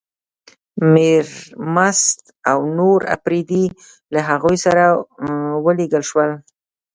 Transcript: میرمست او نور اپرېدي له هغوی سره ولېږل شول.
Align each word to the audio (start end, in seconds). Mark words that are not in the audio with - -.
میرمست 0.93 2.21
او 2.51 2.59
نور 2.77 2.99
اپرېدي 3.15 3.65
له 4.13 4.19
هغوی 4.29 4.57
سره 4.65 4.83
ولېږل 5.65 6.03
شول. 6.09 6.29